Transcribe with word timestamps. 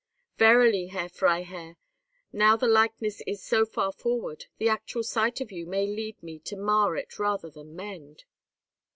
"Verily, 0.39 0.87
Herr 0.87 1.07
Freiherr, 1.09 1.77
now 2.33 2.55
the 2.57 2.67
likeness 2.67 3.21
is 3.27 3.43
so 3.43 3.67
far 3.67 3.91
forward, 3.91 4.45
the 4.57 4.67
actual 4.67 5.03
sight 5.03 5.39
of 5.41 5.51
you 5.51 5.67
may 5.67 5.85
lead 5.85 6.23
me 6.23 6.39
to 6.39 6.55
mar 6.57 6.95
it 6.97 7.19
rather 7.19 7.51
than 7.51 7.75
mend." 7.75 8.23